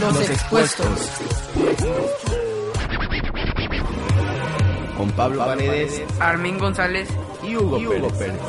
[0.00, 0.86] Los, expuestos.
[4.96, 7.08] Con Pablo Paredes, Armin González
[7.42, 8.40] y Hugo, Pérez.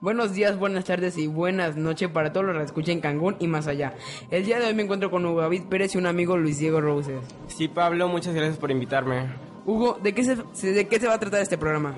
[0.00, 3.66] Buenos días, buenas tardes y buenas noches para todos los que escuchen Cancún y más
[3.66, 3.94] allá.
[4.30, 6.82] El día de hoy me encuentro con Hugo David Pérez y un amigo Luis Diego
[6.82, 7.20] Roses.
[7.46, 9.30] Sí, Pablo, muchas gracias por invitarme.
[9.64, 11.96] Hugo, ¿de qué se, de qué se va a tratar este programa?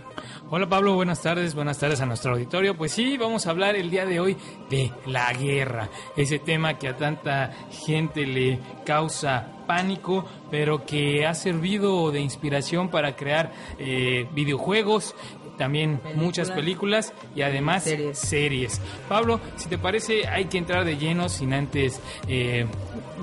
[0.48, 2.76] Hola Pablo, buenas tardes, buenas tardes a nuestro auditorio.
[2.76, 4.36] Pues sí, vamos a hablar el día de hoy
[4.71, 11.35] de la guerra, ese tema que a tanta gente le causa pánico, pero que ha
[11.35, 15.16] servido de inspiración para crear eh, videojuegos,
[15.58, 18.80] también muchas películas y además series.
[19.08, 22.66] Pablo, si te parece, hay que entrar de lleno sin antes eh,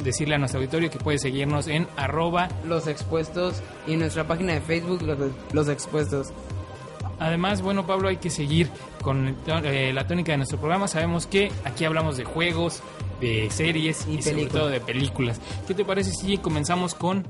[0.03, 4.51] decirle a nuestro auditorio que puede seguirnos en arroba los expuestos y en nuestra página
[4.55, 5.17] de Facebook los,
[5.53, 6.33] los expuestos.
[7.19, 8.69] Además, bueno, Pablo, hay que seguir
[9.01, 10.87] con eh, la tónica de nuestro programa.
[10.87, 12.81] Sabemos que aquí hablamos de juegos,
[13.21, 15.39] de series y, sobre todo de películas.
[15.67, 17.25] ¿Qué te parece si comenzamos con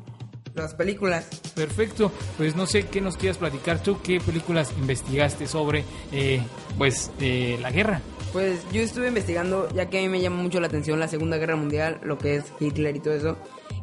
[0.56, 1.26] las películas.
[1.56, 6.42] Perfecto, pues no sé qué nos quieras platicar tú, qué películas investigaste sobre eh,
[6.78, 8.02] pues eh, la guerra.
[8.32, 11.38] Pues yo estuve investigando, ya que a mí me llama mucho la atención la Segunda
[11.38, 13.38] Guerra Mundial, lo que es Hitler y todo eso.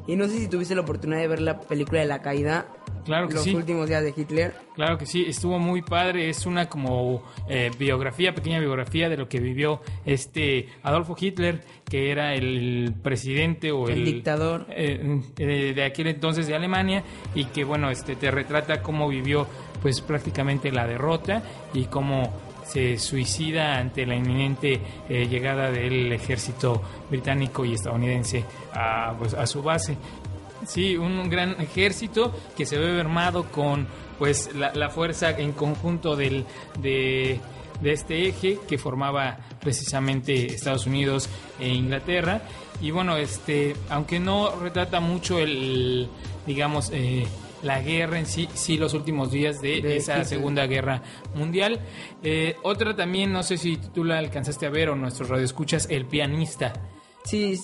[0.07, 2.67] Y no sé si tuviste la oportunidad de ver la película de la caída.
[3.05, 4.55] Claro que los últimos días de Hitler.
[4.75, 6.29] Claro que sí, estuvo muy padre.
[6.29, 12.11] Es una como eh, biografía, pequeña biografía de lo que vivió este Adolfo Hitler, que
[12.11, 17.03] era el presidente o el, dictador eh, eh, de aquel entonces de Alemania
[17.35, 19.47] y que bueno, este te retrata cómo vivió
[19.83, 21.43] pues prácticamente la derrota
[21.75, 22.31] y cómo
[22.71, 29.45] se suicida ante la inminente eh, llegada del ejército británico y estadounidense a, pues, a
[29.47, 29.97] su base.
[30.67, 33.87] Sí, un gran ejército que se ve armado con
[34.19, 36.45] pues la, fuerza en conjunto del,
[36.79, 37.41] de,
[37.81, 42.43] de, este eje que formaba precisamente Estados Unidos e Inglaterra.
[42.83, 46.09] Y bueno, este, aunque no retrata mucho el,
[46.47, 47.27] digamos, eh,
[47.63, 51.03] la guerra en sí, sí los últimos días de, esa Segunda Guerra
[51.35, 51.81] Mundial.
[52.23, 56.07] Eh, otra también, no sé si tú la alcanzaste a ver o nuestros radioescuchas, El
[56.07, 56.73] pianista.
[57.25, 57.59] Sí,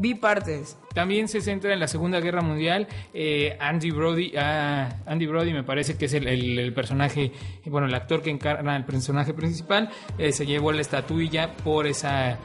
[0.00, 0.78] vi partes.
[0.94, 2.88] También se centra en la Segunda Guerra Mundial.
[3.12, 7.32] Eh, Andy Brody, ah, Andy Brody me parece que es el, personaje,
[7.66, 12.38] bueno, el actor que encarna el personaje principal, eh, se llevó la estatuilla por esa,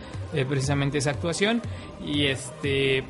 [0.48, 1.62] precisamente esa actuación
[2.06, 3.04] y este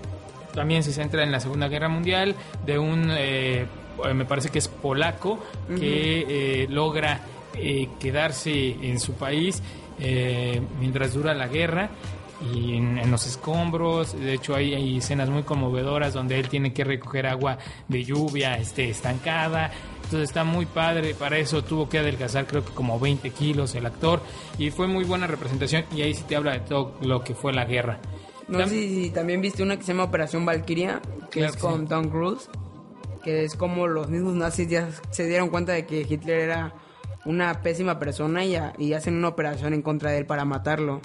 [0.54, 2.36] también se centra en la Segunda Guerra Mundial,
[2.66, 3.66] de un, eh,
[4.14, 6.26] me parece que es polaco, que
[6.64, 7.22] eh, logra
[7.56, 9.62] eh, quedarse en su país
[10.80, 11.92] mientras dura la guerra
[12.54, 14.20] y en, los escombros.
[14.20, 17.58] De hecho, hay, hay, escenas muy conmovedoras donde él tiene que recoger agua
[17.88, 19.72] de lluvia este, estancada.
[20.04, 21.14] Entonces está muy padre.
[21.14, 24.22] Para eso tuvo que adelgazar, creo que como 20 kilos el actor.
[24.58, 25.86] Y fue muy buena representación.
[25.96, 28.00] Y ahí sí te habla de todo lo que fue la guerra.
[28.48, 32.10] No sé si, también viste una que se llama Operación Valkyria, que es con Tom
[32.10, 32.50] Cruise,
[33.24, 36.74] que es como los mismos nazis ya se dieron cuenta de que Hitler era
[37.24, 41.00] una pésima persona y, y hacen una operación en contra de él para matarlo.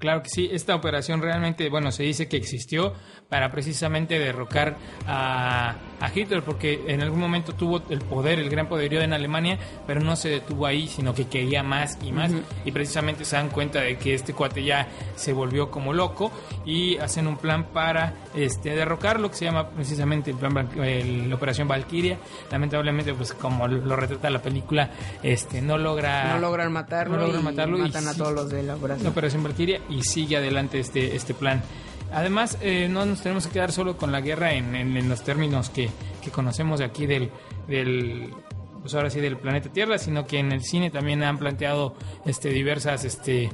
[0.00, 2.94] Claro que sí, esta operación realmente, bueno, se dice que existió
[3.28, 5.76] para precisamente derrocar a,
[6.08, 10.16] Hitler, porque en algún momento tuvo el poder, el gran poderío en Alemania, pero no
[10.16, 12.30] se detuvo ahí, sino que quería más y más,
[12.64, 16.30] y precisamente se dan cuenta de que este cuate ya se volvió como loco
[16.64, 21.68] y hacen un plan para este, derrocarlo, que se llama precisamente el plan, la Operación
[21.68, 22.18] Valkyria.
[22.50, 24.90] Lamentablemente, pues como lo retrata la película,
[25.22, 26.34] este, no logra...
[26.34, 29.04] No logran matarlo, no logran matarlo y matan a todos los de la Operación.
[29.04, 31.62] La Operación Valkyria y sigue adelante este, este plan.
[32.12, 35.70] Además, eh, no nos tenemos que quedar solo con la guerra en, en, los términos
[35.70, 35.90] que,
[36.22, 37.30] que, conocemos aquí del,
[37.68, 38.30] del,
[38.80, 41.94] pues ahora sí, del planeta Tierra, sino que en el cine también han planteado
[42.26, 43.50] este, diversas este,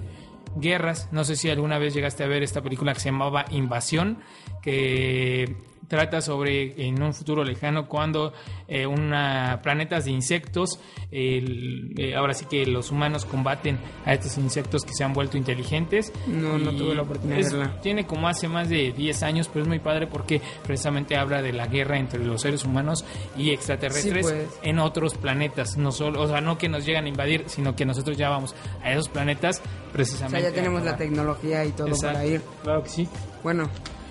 [0.57, 1.09] guerras.
[1.13, 4.19] No sé si alguna vez llegaste a ver esta película que se llamaba Invasión,
[4.63, 5.57] que
[5.89, 8.33] trata sobre en un futuro lejano cuando
[8.69, 10.81] eh, una planetas de insectos
[11.11, 16.13] eh, ahora sí que los humanos combaten a estos insectos que se han vuelto inteligentes.
[16.27, 17.81] No no tuve la oportunidad de verla.
[17.81, 21.53] tiene como hace más de 10 años pero es muy padre porque precisamente habla de
[21.53, 23.05] la guerra entre los seres humanos
[23.37, 24.59] y extraterrestres pues.
[24.63, 25.77] en otros planetas.
[25.77, 28.55] No solo o sea no que nos llegan a invadir sino que nosotros ya vamos
[28.83, 29.63] a esos planetas
[29.93, 32.43] precisamente o sea ya tenemos la tecnología y todo para ir.
[32.63, 33.09] Claro que sí.
[33.43, 33.71] Bueno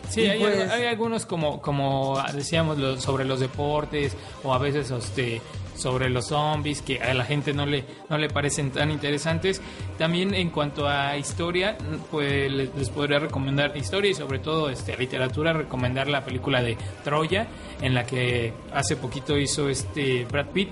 [0.09, 5.41] Sí, hay, pues- hay, algunos como, como decíamos sobre los deportes o a veces este
[5.75, 9.61] sobre los zombies que a la gente no le, no le parecen tan interesantes.
[9.97, 11.77] También en cuanto a historia,
[12.11, 17.47] pues les, podría recomendar historia y sobre todo este, literatura, recomendar la película de Troya,
[17.81, 20.69] en la que hace poquito hizo este Brad Pitt.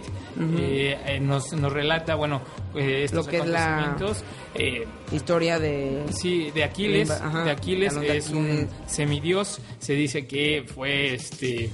[0.58, 2.42] Eh, eh, nos, nos relata, bueno,
[2.76, 4.24] eh, estos Lo que es la- acontecimientos.
[4.56, 6.04] eh, Historia de...
[6.12, 7.12] Sí, de Aquiles.
[7.12, 9.60] Ajá, de Aquiles es un semidios.
[9.80, 11.70] Se dice que fue, este,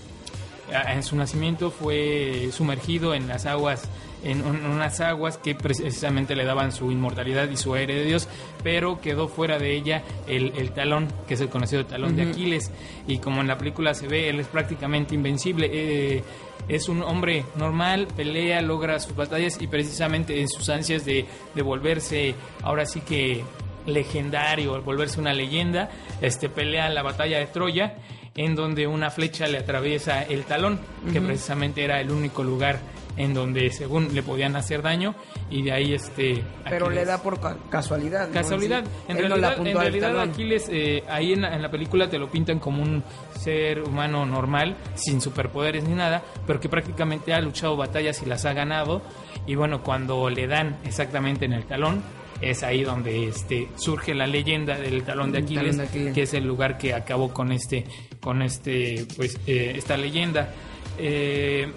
[0.71, 3.89] en su nacimiento fue sumergido en las aguas,
[4.23, 8.27] en un- unas aguas que precisamente le daban su inmortalidad y su aire de Dios,
[8.63, 12.71] pero quedó fuera de ella el, el talón, que es el conocido talón de Aquiles.
[13.07, 15.69] Y como en la película se ve, él es prácticamente invencible.
[15.71, 16.23] Eh,
[16.67, 21.25] es un hombre normal, pelea, logra sus batallas y precisamente en sus ansias de,
[21.55, 23.43] de volverse ahora sí que
[23.87, 25.89] legendario, volverse una leyenda,
[26.21, 27.95] este pelea la batalla de Troya
[28.39, 30.79] en donde una flecha le atraviesa el talón,
[31.11, 32.79] que precisamente era el único lugar
[33.17, 35.13] en donde según le podían hacer daño
[35.49, 38.29] y de ahí este Pero Aquiles- le da por ca- casualidad.
[38.31, 38.85] Casualidad.
[39.09, 40.19] En realidad, en.
[40.31, 43.03] Aquiles, eh, ahí en la, en la película te lo pintan como un
[43.35, 48.45] ser humano normal, sin superpoderes ni nada, pero que prácticamente ha luchado batallas y las
[48.45, 49.01] ha ganado.
[49.45, 52.01] Y bueno, cuando le dan exactamente en el talón,
[52.39, 56.13] es ahí donde este surge la leyenda del talón de El Aquiles, talón de Aquiles.
[56.13, 57.83] que es el lugar que acabó con este,
[58.29, 60.53] con este, pues, eh, esta leyenda.
[60.99, 61.71] Eh,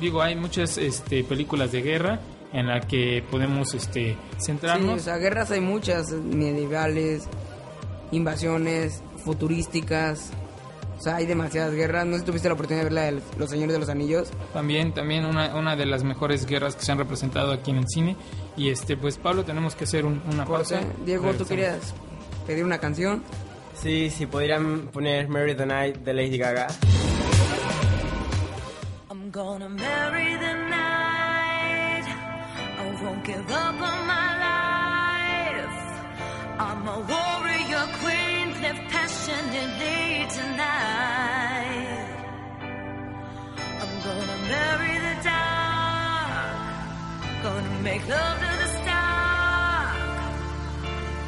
[0.00, 2.20] digo, hay muchas este, películas de guerra
[2.54, 5.00] en las que podemos este, Sí, centrarnos.
[5.02, 7.24] o sea, guerras hay muchas, medievales,
[8.12, 10.30] invasiones, futurísticas.
[10.98, 12.06] O sea, hay demasiadas guerras.
[12.06, 14.30] No sé si tuviste la oportunidad de ver la de Los Señores de los Anillos.
[14.54, 17.88] También, también una, una de las mejores guerras que se han representado aquí en el
[17.88, 18.16] cine.
[18.56, 20.80] Y este, pues Pablo, tenemos que hacer un- una pausa.
[21.04, 21.92] Diego, tú querías
[22.46, 23.22] pedir una canción.
[23.82, 26.66] Sí, sí, podrían poner Mary the Night de Lady Gaga.
[29.08, 32.04] I'm gonna marry the night.
[32.78, 35.80] I won't give up on my life.
[36.58, 42.06] I'm a warrior queen, live passionately tonight.
[43.80, 46.52] I'm gonna marry the dark.
[47.42, 49.96] Gonna make love to the stark.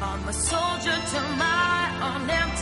[0.03, 1.62] I'm a soldier to my
[2.03, 2.52] on them.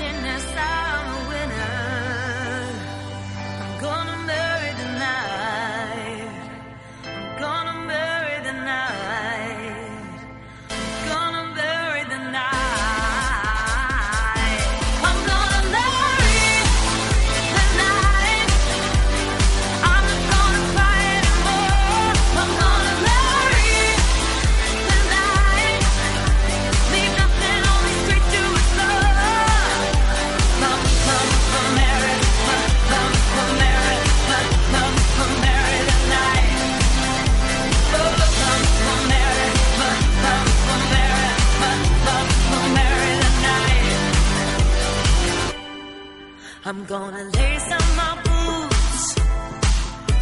[46.92, 49.16] Gonna lace up my boots,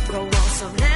[0.05, 0.88] throw on some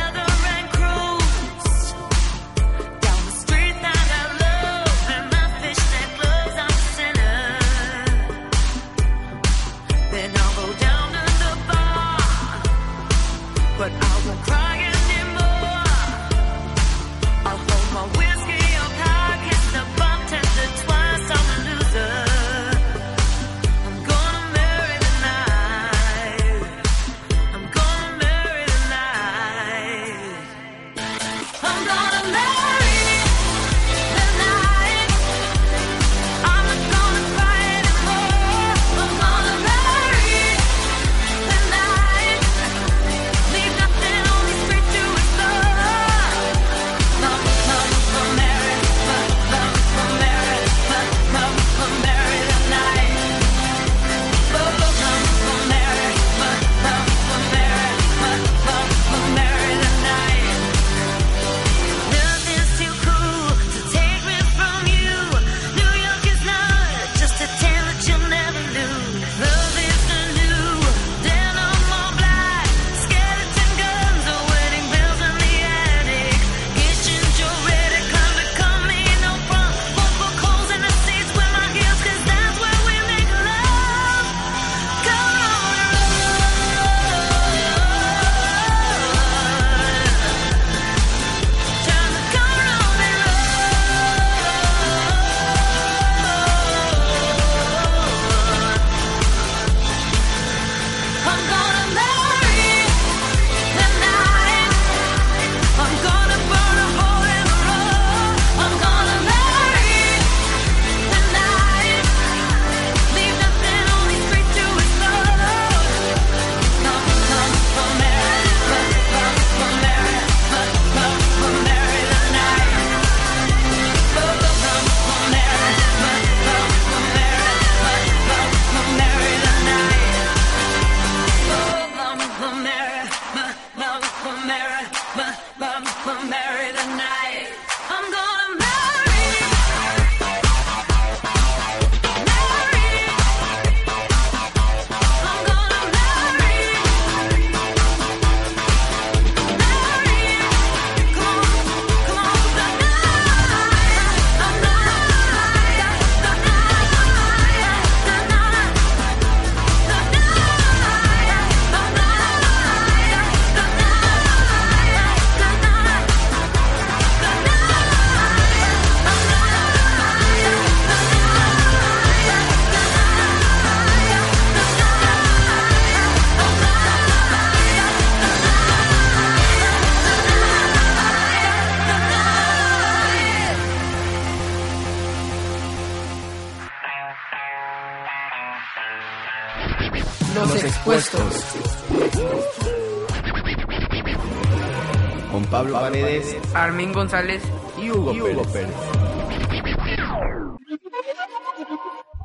[195.94, 197.44] Paredes Armin González
[197.80, 198.14] y Hugo,
[198.52, 198.74] Pérez.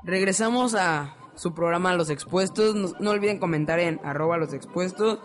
[0.04, 2.74] Regresamos a su programa Los Expuestos.
[2.74, 5.18] No, no olviden comentar en arroba los expuestos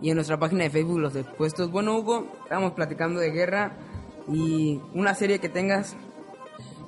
[0.00, 1.70] y en nuestra página de Facebook Los Expuestos.
[1.70, 3.76] Bueno, Hugo, estamos platicando de guerra
[4.26, 5.94] y una serie que tengas.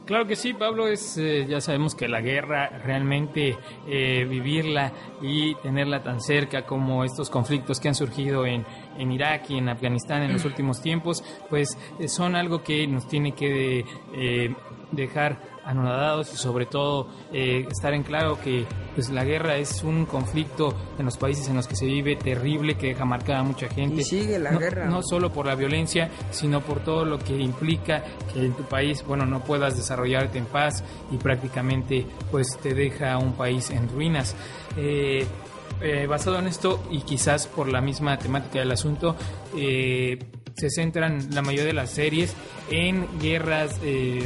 [0.04, 3.56] Claro que sí, Pablo, es eh, ya sabemos que la guerra realmente
[3.86, 8.66] eh, vivirla y tenerla tan cerca como estos conflictos que han surgido en,
[8.98, 13.06] en Irak y en Afganistán en los últimos tiempos, pues eh, son algo que nos
[13.06, 14.54] tiene que eh,
[14.90, 20.06] dejar anonadados y sobre todo eh, estar en claro que pues la guerra es un
[20.06, 23.68] conflicto en los países en los que se vive terrible que deja marcada a mucha
[23.68, 24.86] gente Y sigue la no, guerra.
[24.86, 28.02] no solo por la violencia sino por todo lo que implica
[28.32, 33.16] que en tu país bueno no puedas desarrollarte en paz y prácticamente pues te deja
[33.18, 34.34] un país en ruinas
[34.76, 35.26] Eh,
[35.80, 39.16] eh, basado en esto y quizás por la misma temática del asunto
[39.56, 40.18] eh,
[40.54, 42.34] se centran la mayoría de las series
[42.70, 44.22] en guerras eh,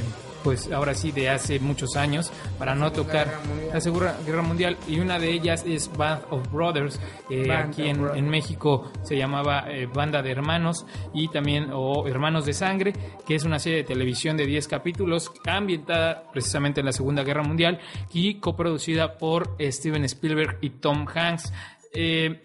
[0.46, 3.26] pues ahora sí de hace muchos años para no tocar
[3.72, 7.82] la Segunda Guerra Mundial y una de ellas es Band of Brothers eh, Band aquí
[7.82, 8.18] of en, Brothers.
[8.20, 12.92] en México se llamaba eh, Banda de Hermanos y también o Hermanos de Sangre
[13.26, 17.42] que es una serie de televisión de 10 capítulos ambientada precisamente en la Segunda Guerra
[17.42, 17.80] Mundial
[18.12, 21.52] y coproducida por Steven Spielberg y Tom Hanks
[21.92, 22.40] Eh,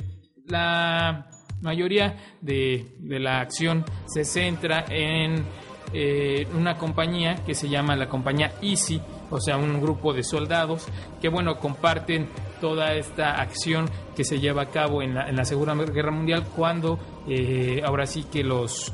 [0.48, 1.28] la
[1.62, 5.46] mayoría de, de la acción se centra en
[5.94, 10.88] eh, una compañía que se llama la compañía Easy, o sea, un grupo de soldados
[11.22, 12.30] que, bueno, comparten
[12.60, 16.46] toda esta acción que se lleva a cabo en la, en la Segunda Guerra Mundial
[16.56, 18.92] cuando eh, ahora sí que los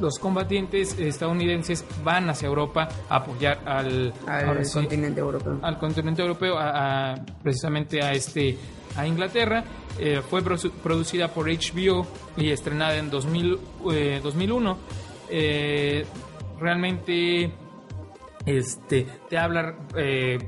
[0.00, 5.60] los combatientes estadounidenses van hacia Europa a apoyar al, Al sí, continente europeo.
[5.62, 8.58] al continente europeo, a, a- precisamente a este
[8.96, 9.62] a Inglaterra.
[9.96, 12.04] Eh, fue produ- producida por HBO
[12.36, 13.58] y estrenada en 2000,
[13.92, 14.76] eh, 2001.
[15.30, 16.04] Eh,
[16.58, 17.52] realmente
[18.46, 20.38] este te habla eh,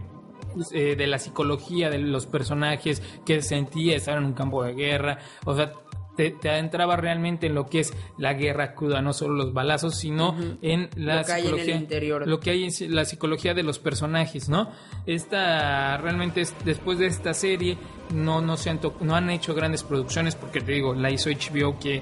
[0.55, 4.75] pues, eh, de la psicología de los personajes que sentía estar en un campo de
[4.75, 5.73] guerra o sea
[6.17, 9.97] te, te adentraba realmente en lo que es la guerra cruda, no solo los balazos,
[9.97, 12.27] sino en la Lo que hay en el interior.
[12.27, 14.71] lo que hay en la psicología de los personajes, ¿no?
[15.05, 17.77] Esta realmente es- después de esta serie
[18.15, 21.79] no no se han no han hecho grandes producciones porque te digo la hizo HBO
[21.79, 22.01] que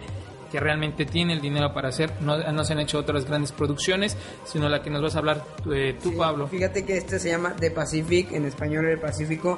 [0.55, 4.17] que realmente tiene el dinero para hacer, no, no se han hecho otras grandes producciones,
[4.45, 5.45] sino la que nos vas a hablar
[5.75, 6.47] eh, tú, Sí, Pablo.
[6.47, 9.57] Fíjate que este se llama The Pacific, en español el Pacífico.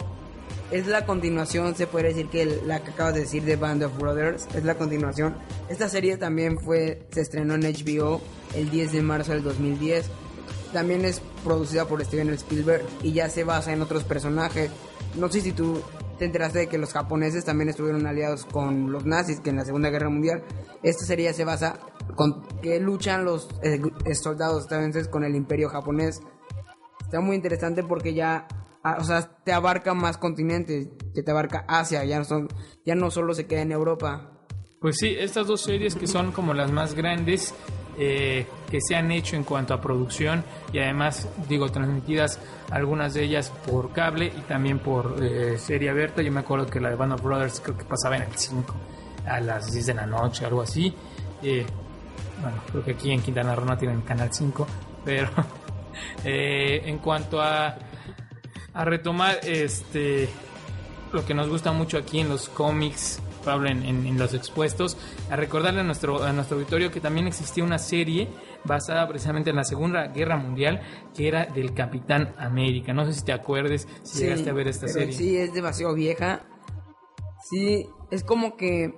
[0.71, 3.99] Es la continuación, se puede decir que la que acabas de decir de Band of
[3.99, 5.37] Brothers es la continuación.
[5.69, 8.23] Esta serie también fue se estrenó en HBO
[8.55, 10.11] el 10 de marzo del 2010.
[10.73, 14.71] También es producida por Steven Spielberg y ya se basa en otros personajes.
[15.15, 15.83] No sé si tú
[16.18, 19.64] te enteraste de que los japoneses también estuvieron aliados con los nazis, que en la
[19.64, 20.42] Segunda Guerra Mundial.
[20.82, 21.78] Esta serie se basa
[22.14, 23.80] con que luchan los eh,
[24.14, 26.20] soldados estadounidenses con el imperio japonés.
[27.00, 28.49] Está muy interesante porque ya,
[28.82, 32.49] ah, o sea, te abarca más continentes, que te abarca Asia, ya no, son,
[32.85, 34.32] ya no solo se queda en Europa.
[34.80, 37.54] Pues sí, estas dos series que son como las más grandes
[37.99, 43.25] eh, que se han hecho en cuanto a producción y además, digo, transmitidas algunas de
[43.25, 46.23] ellas por cable y también por eh, serie abierta.
[46.23, 48.75] Yo me acuerdo que la de Band of Brothers creo que pasaba en el 5
[49.26, 50.94] a las 10 de la noche, algo así.
[51.42, 51.64] Eh,
[52.40, 54.66] bueno, creo que aquí en Quintana Roo no tienen Canal 5,
[55.04, 55.28] pero
[56.25, 57.76] eh, en cuanto a,
[58.75, 60.28] a retomar este
[61.12, 64.99] lo que nos gusta mucho aquí en los cómics, Pablo, en, en- en los expuestos,
[65.31, 68.29] a recordarle a nuestro, a nuestro auditorio que también existía una serie
[68.65, 70.83] basada precisamente en la Segunda Guerra Mundial,
[71.15, 72.93] que era del Capitán América.
[72.93, 75.12] No sé si te acuerdes, si Sí, llegaste a ver esta pero serie.
[75.15, 76.45] Sí, es demasiado vieja.
[77.49, 78.93] Sí, es como que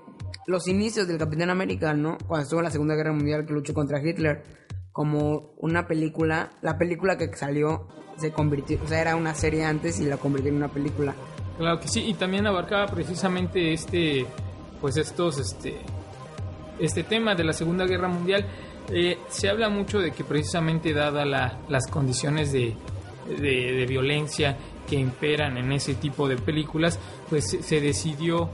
[0.46, 2.16] los inicios del Capitán América, ¿no?
[2.26, 4.42] Cuando estuvo en la Segunda Guerra Mundial que luchó contra Hitler.
[4.92, 7.86] Como una película, la película que salió
[8.16, 11.14] se convirtió, o sea, era una serie antes y la convirtió en una película.
[11.58, 14.26] Claro que sí, y también abarcaba precisamente este,
[14.80, 15.76] pues estos, este,
[16.78, 18.46] este tema de la Segunda Guerra Mundial.
[18.92, 22.74] Eh, se habla mucho de que precisamente dada la- las condiciones de,
[23.28, 24.56] de- de violencia
[24.88, 26.98] que imperan en ese tipo de películas,
[27.28, 28.48] pues se- decidió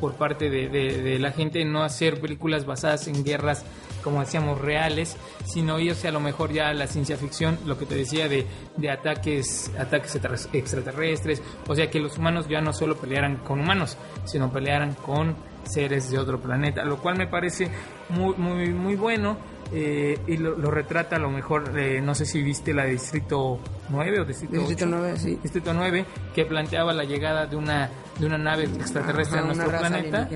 [0.00, 3.64] por parte de- de la gente no hacer películas basadas en guerras
[4.02, 7.86] como decíamos reales, sino irse a lo mejor ya a la ciencia ficción, lo que
[7.86, 12.72] te decía de, de ataques, ataques extra- extraterrestres, o sea que los humanos ya no
[12.72, 17.70] solo pelearan con humanos, sino pelearan con seres de otro planeta, lo cual me parece
[18.08, 19.36] muy, muy, muy bueno
[19.72, 22.92] eh, y lo, lo retrata a lo mejor, eh, no sé si viste la de
[22.92, 24.96] Distrito 9 o Distrito, Distrito 8.
[24.98, 25.38] 9, sí.
[25.42, 29.78] Distrito 9, que planteaba la llegada de una, de una nave extraterrestre Ajá, a nuestro
[29.78, 30.28] planeta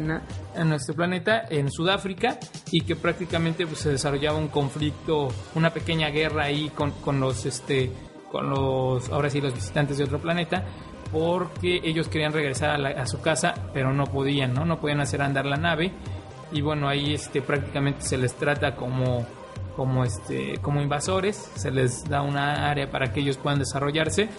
[0.56, 2.38] en nuestro planeta en Sudáfrica
[2.70, 7.44] y que prácticamente pues, se desarrollaba un conflicto, una pequeña guerra ahí con, con los
[7.46, 7.90] este
[8.30, 10.64] con los ahora sí los visitantes de otro planeta
[11.12, 14.64] porque ellos querían regresar a, la- a su casa pero no podían, ¿no?
[14.64, 15.92] No podían hacer andar la nave
[16.54, 19.26] y bueno, ahí este prácticamente se les trata como
[19.76, 24.30] como este como invasores, se les da una área para que ellos puedan desarrollarse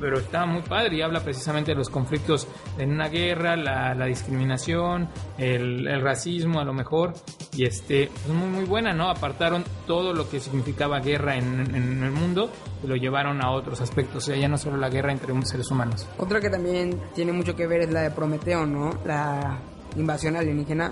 [0.00, 4.06] pero está muy padre y habla precisamente de los conflictos en una guerra, la, la
[4.06, 7.14] discriminación, el, el racismo a lo mejor,
[7.52, 9.08] y este, es muy muy buena, ¿no?
[9.08, 12.50] Apartaron todo lo que significaba guerra en, en el mundo
[12.82, 15.70] y lo llevaron a otros aspectos, o sea, ya no solo la guerra entre seres
[15.70, 16.06] humanos.
[16.18, 18.90] Otra que también tiene mucho que ver es la de Prometeo, ¿no?
[19.04, 19.58] La
[19.96, 20.90] invasión alienígena.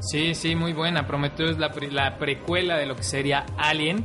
[0.00, 1.06] Sí, sí, muy buena.
[1.06, 4.04] Prometeo es la, pre- la precuela de lo que sería Alien.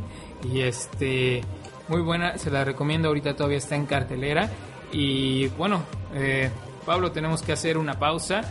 [0.52, 1.42] Y este,
[1.88, 3.08] muy buena, se la recomiendo.
[3.08, 4.50] Ahorita todavía está en cartelera.
[4.92, 5.84] Y bueno,
[6.14, 6.50] eh,
[6.86, 8.42] Pablo, tenemos que hacer una pausa.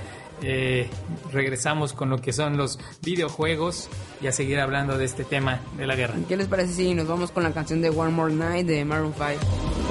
[0.43, 0.89] Eh,
[1.33, 3.89] regresamos con lo que son los videojuegos
[4.21, 6.15] y a seguir hablando de este tema de la guerra.
[6.29, 9.15] ¿Qué les parece si nos vamos con la canción de One More Night de Maroon
[9.15, 9.84] 5?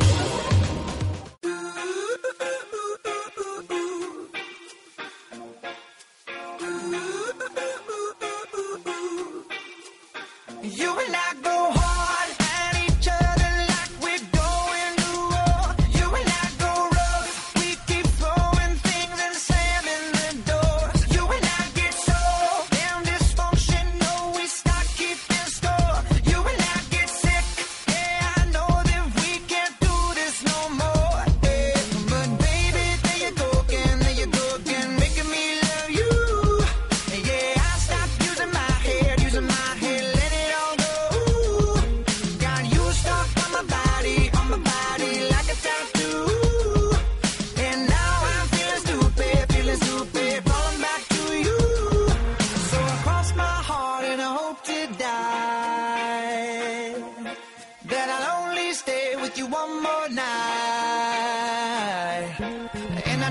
[11.05, 12.02] when I go home.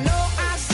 [0.05, 0.72] Know I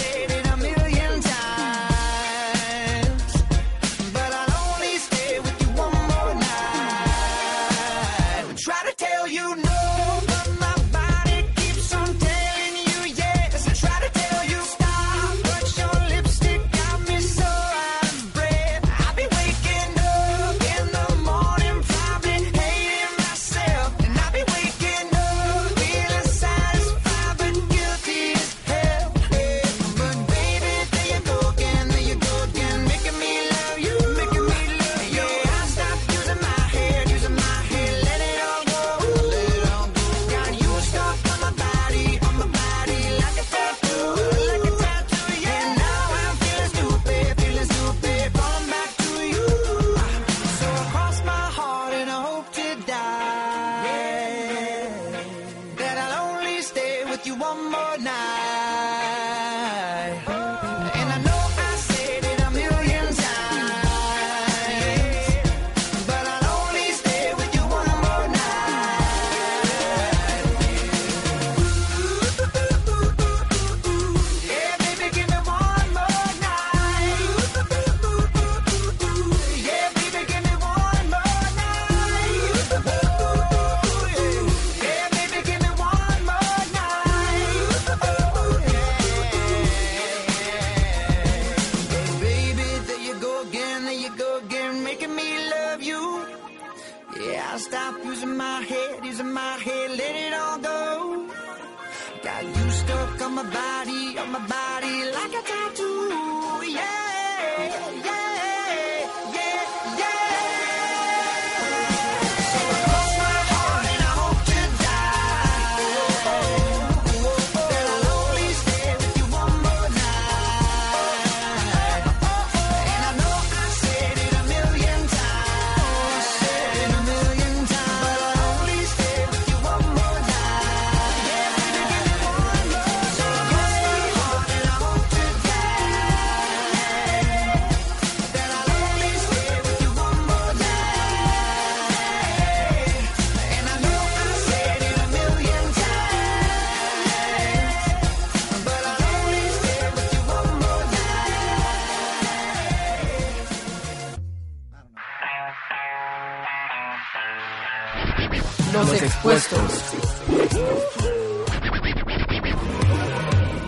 [158.73, 159.95] Los expuestos.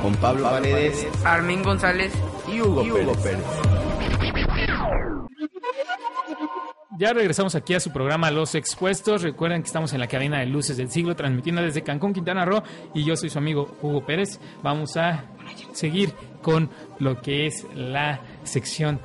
[0.02, 2.12] Con Pablo Paredes Armin González
[2.50, 2.82] y Hugo,
[3.22, 3.44] Pérez.
[6.98, 9.22] Ya regresamos aquí a su programa Los Expuestos.
[9.22, 12.62] Recuerden que estamos en la cadena de luces del siglo, transmitiendo desde Cancún, Quintana Roo.
[12.92, 14.38] Y yo soy su amigo Hugo Pérez.
[14.62, 15.24] Vamos a
[15.72, 16.68] seguir con
[16.98, 19.00] lo que es la sección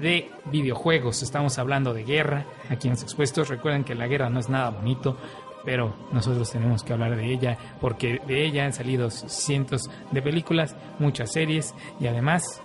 [0.00, 1.22] de videojuegos.
[1.22, 3.48] Estamos hablando de guerra aquí en Los Expuestos.
[3.48, 5.16] Recuerden que la guerra no es nada bonito.
[5.64, 10.74] Pero nosotros tenemos que hablar de ella porque de ella han salido cientos de películas,
[10.98, 12.60] muchas series y además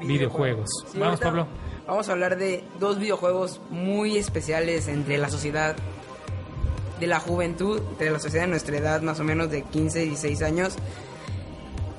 [0.00, 0.68] videojuegos.
[0.88, 1.46] Sí, Vamos, Pablo.
[1.86, 5.76] Vamos a hablar de dos videojuegos muy especiales entre la sociedad
[6.98, 10.08] de la juventud, de la sociedad de nuestra edad, más o menos de 15 y
[10.08, 10.76] 16 años.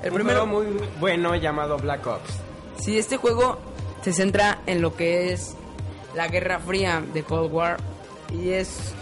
[0.04, 2.47] El Un primero, juego muy bueno llamado Black Ops.
[2.88, 3.58] Sí, este juego
[4.02, 5.56] se centra en lo que es
[6.16, 7.78] la Guerra Fría de Cold War
[8.34, 8.94] y es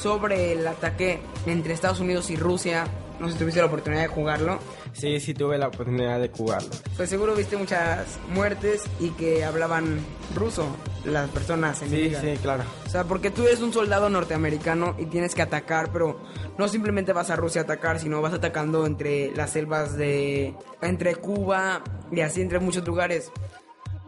[0.00, 2.86] sobre el ataque entre Estados Unidos y Rusia.
[3.20, 4.60] No sé si tuviste la oportunidad de jugarlo.
[4.94, 6.70] Sí, sí tuve la oportunidad de jugarlo.
[6.96, 9.98] Pues seguro viste muchas muertes y que hablaban
[10.34, 10.64] ruso
[11.04, 12.22] las personas Sí, enemigas.
[12.22, 12.64] sí, claro.
[12.86, 16.20] O sea, porque tú eres un soldado norteamericano y tienes que atacar, pero
[16.58, 20.54] no simplemente vas a Rusia a atacar, sino vas atacando entre las selvas de...
[20.82, 23.30] entre Cuba y así entre muchos lugares.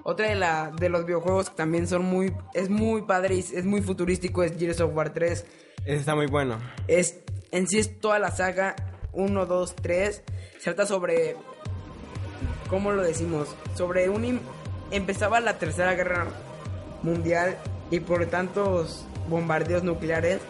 [0.05, 2.33] Otra de, la, de los videojuegos que también son muy...
[2.55, 5.45] es muy padre y es muy futurístico es Gears of War 3.
[5.85, 6.59] Ese está muy bueno.
[6.89, 7.19] Es,
[7.51, 8.75] en sí es toda la saga
[9.13, 10.23] 1, 2, 3.
[10.59, 11.37] Se trata sobre...
[12.71, 13.55] ¿Cómo lo decimos?
[13.75, 14.41] Sobre un...
[14.91, 16.27] Empezaba la tercera guerra
[17.07, 17.57] mundial
[17.91, 20.41] y por tantos bombardeos nucleares,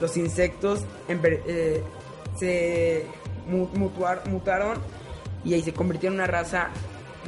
[0.00, 1.82] los insectos eh,
[2.38, 3.04] se
[3.48, 4.78] mu- mutuar- mutaron
[5.44, 6.68] y ahí se convirtieron en una raza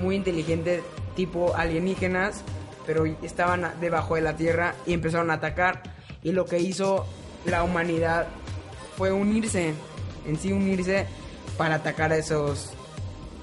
[0.03, 0.83] muy inteligente
[1.17, 2.43] tipo alienígenas,
[2.87, 5.83] pero estaban debajo de la tierra y empezaron a atacar.
[6.23, 7.07] Y lo que hizo
[7.45, 8.27] la humanidad
[8.97, 9.73] fue unirse,
[10.27, 11.07] en sí unirse
[11.57, 12.73] para atacar a esos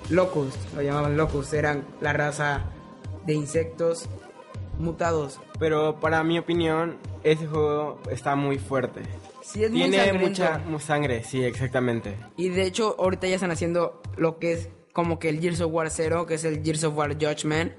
[0.09, 2.61] locos, lo llamaban locos, eran la raza
[3.25, 4.07] de insectos
[4.79, 5.39] mutados.
[5.59, 9.01] Pero para mi opinión, ese juego está muy fuerte.
[9.41, 12.17] Sí, es Tiene mucha mu- sangre, sí, exactamente.
[12.35, 15.71] Y de hecho, ahorita ya están haciendo lo que es como que el Gears of
[15.73, 17.73] War 0, que es el Gears of War Judgment,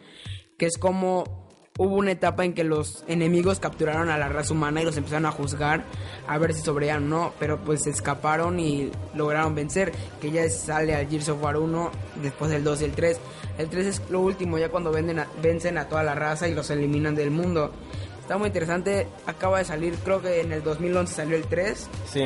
[0.59, 1.46] que es como
[1.79, 5.27] hubo una etapa en que los enemigos capturaron a la raza humana y los empezaron
[5.27, 5.85] a juzgar
[6.27, 10.49] a ver si sobrevivían o no, pero pues se escaparon y lograron vencer, que ya
[10.49, 11.91] sale al Gears of War 1,
[12.23, 13.21] después el 2 y el 3.
[13.59, 16.55] El 3 es lo último, ya cuando venden a- vencen a toda la raza y
[16.55, 17.73] los eliminan del mundo.
[18.21, 21.89] Está muy interesante, acaba de salir, creo que en el 2011 salió el 3.
[22.11, 22.25] Sí.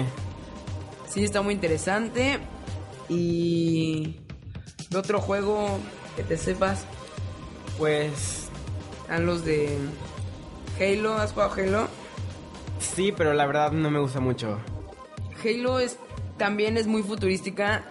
[1.09, 2.39] Sí, está muy interesante.
[3.09, 4.17] Y.
[4.91, 5.79] De otro juego
[6.17, 6.85] que te sepas,
[7.79, 8.50] Pues
[9.11, 9.77] están los de.
[10.79, 11.89] Halo, ¿has jugado Halo?
[12.79, 14.61] sí, pero la verdad no me gusta mucho.
[15.45, 15.99] Halo es,
[16.39, 17.91] también es muy futurística.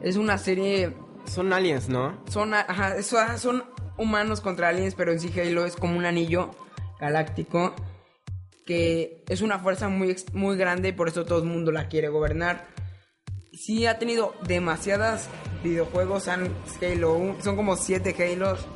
[0.00, 0.94] Es una serie.
[1.24, 2.22] Son aliens, ¿no?
[2.30, 3.64] Son, ajá, ajá, son
[3.98, 6.52] humanos contra aliens, pero en sí Halo es como un anillo
[7.00, 7.74] galáctico.
[8.64, 12.08] Que es una fuerza muy, muy grande y por eso todo el mundo la quiere
[12.08, 12.68] gobernar.
[13.52, 15.28] sí ha tenido demasiadas
[15.64, 16.28] videojuegos.
[16.28, 18.68] Han, Halo, son como 7 Halos.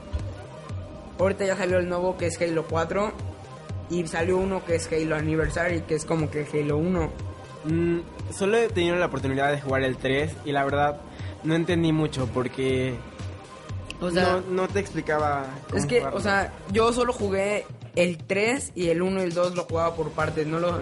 [1.18, 3.12] Ahorita ya salió el nuevo que es Halo 4.
[3.90, 7.11] Y salió uno que es Halo Anniversary, que es como que Halo 1.
[7.64, 7.98] Mm,
[8.33, 11.00] solo he tenido la oportunidad de jugar el 3 y la verdad
[11.44, 12.94] no entendí mucho porque
[14.00, 15.46] O sea, no, no te explicaba.
[15.68, 16.18] cómo es que, jugarlo.
[16.18, 19.94] o sea, yo solo jugué el 3 y el 1 y el 2 lo jugaba
[19.94, 20.46] por partes.
[20.46, 20.81] No lo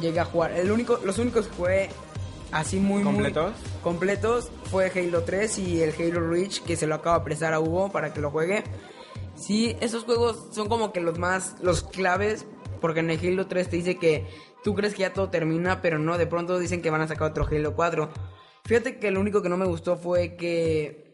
[0.00, 0.52] llegué a jugar.
[0.52, 1.88] El único, los únicos que jugué
[2.52, 3.52] así muy, muy ¿Completos?
[3.82, 7.60] completos fue Halo 3 y el Halo Reach, que se lo acabo de prestar a
[7.60, 8.62] Hugo para que lo juegue.
[9.40, 12.44] Sí, esos juegos son como que los más, los claves,
[12.80, 14.26] porque en el Halo 3 te dice que
[14.62, 17.30] tú crees que ya todo termina, pero no, de pronto dicen que van a sacar
[17.30, 18.10] otro Halo 4.
[18.66, 21.12] Fíjate que lo único que no me gustó fue que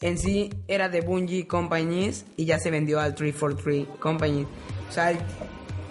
[0.00, 4.46] en sí era de Bungie Companies y ya se vendió al 343 Company.
[4.88, 5.18] O sea, el-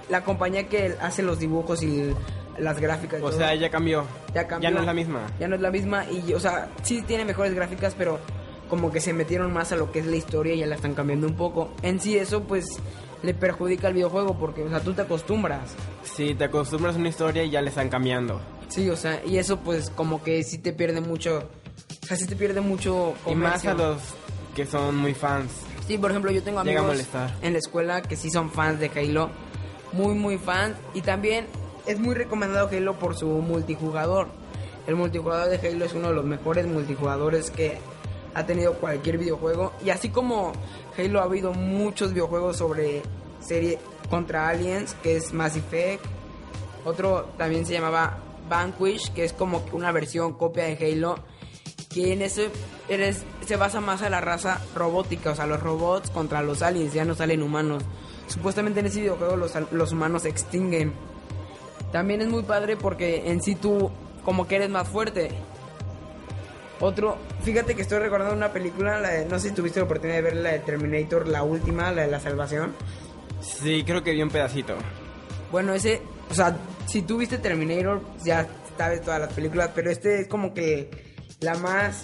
[0.10, 2.14] la compañía que hace los dibujos y
[2.60, 3.22] las gráficas.
[3.22, 3.38] O todo.
[3.40, 4.06] sea, ya cambió.
[4.34, 4.70] Ya cambió.
[4.72, 5.22] no es la misma.
[5.40, 8.20] Ya no es la misma y, o sea, sí tiene mejores gráficas, pero
[8.70, 10.94] como que se metieron más a lo que es la historia y ya la están
[10.94, 11.72] cambiando un poco.
[11.82, 12.66] En sí eso pues
[13.24, 15.76] le perjudica al videojuego porque, o sea, tú te acostumbras.
[16.04, 18.40] Si te acostumbras a una historia y ya le están cambiando.
[18.70, 21.50] Sí, o sea, y eso pues como que sí te pierde mucho,
[22.04, 24.02] o sea, sí te pierde mucho Y más a los
[24.56, 25.52] que son muy fans.
[25.88, 27.08] Sí, por ejemplo, yo tengo amigos
[27.42, 29.30] en la escuela que sí son fans de Halo,
[29.92, 31.46] muy muy fans y también
[31.86, 34.30] es muy recomendado Halo por su multijugador.
[34.88, 37.78] El multijugador de Halo es uno de los mejores multijugadores que
[38.36, 40.52] ha tenido cualquier videojuego y así como
[40.98, 43.02] Halo ha habido muchos videojuegos sobre
[43.40, 46.04] serie contra aliens, que es Mass Effect,
[46.84, 48.18] Otro también se llamaba
[48.48, 51.16] Vanquish, que es como una versión copia de Halo,
[51.90, 56.44] que en eres, se basa más a la raza robótica, o sea, los robots contra
[56.44, 57.84] los aliens, ya no salen humanos.
[58.28, 60.94] Supuestamente en ese videojuego los, los humanos se extinguen.
[61.92, 63.90] También es muy padre porque en sí tú
[64.26, 65.32] como que eres más fuerte.
[66.80, 70.18] Otro, fíjate que estoy recordando una película, la de- no sé si tuviste la oportunidad
[70.18, 72.74] de ver la de Terminator, la última, la de la salvación.
[73.42, 74.76] Sí, creo que vi un pedacito.
[75.52, 76.58] Bueno, ese, o sea,
[76.88, 80.90] si tú viste Terminator, ya sabes todas las películas, pero este es como que
[81.40, 82.04] la más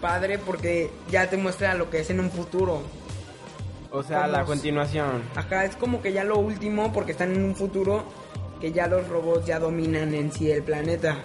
[0.00, 2.82] padre porque ya te muestra lo que es en un futuro.
[3.92, 5.22] O sea, la continuación.
[5.36, 8.04] Acá es como que ya lo último porque están en un futuro
[8.60, 11.18] que ya los robots ya dominan en sí el planeta.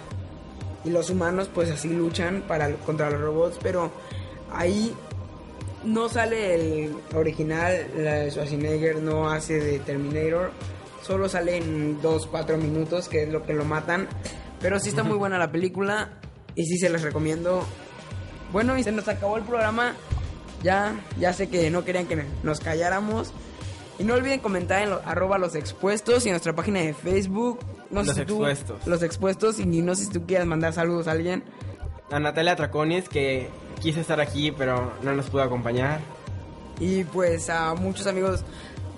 [0.84, 3.90] Y los humanos pues así luchan para contra los robots, pero
[4.52, 4.94] ahí
[5.84, 10.52] no sale el original, la de Schwarzenegger no hace de Terminator,
[11.02, 14.08] solo sale en 2 4 minutos, que es lo que lo matan,
[14.60, 16.10] pero sí está muy buena la película
[16.54, 17.64] y sí se les recomiendo.
[18.52, 19.94] Bueno, y se nos acabó el programa.
[20.62, 23.32] Ya, ya sé que no querían que nos calláramos.
[24.00, 27.60] Y no olviden comentar en lo- arroba los expuestos y en nuestra página de Facebook.
[27.90, 28.86] No Los sé si tú- expuestos.
[28.86, 31.44] los expuestos y no sé si tú quieras mandar saludos a alguien.
[32.10, 33.48] A Natalia Traconis, que
[33.80, 36.00] quiso estar aquí, pero no nos pudo acompañar.
[36.80, 38.42] Y pues a muchos amigos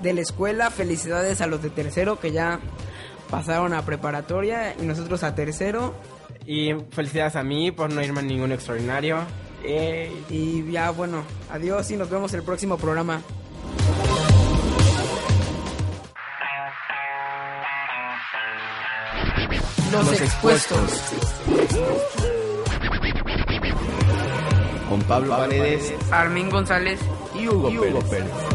[0.03, 2.61] de la escuela, felicidades a los de tercero que ya
[3.29, 5.95] pasaron a preparatoria y nosotros a tercero.
[6.47, 9.19] Y felicidades a mí por no irme a ningún extraordinario.
[9.65, 13.21] Eh, Y ya bueno, adiós y nos vemos el próximo programa.
[19.92, 20.90] Los, expuestos.
[24.88, 26.98] Con Pablo Paredes Armin González
[27.38, 28.52] y Hugo Pérez.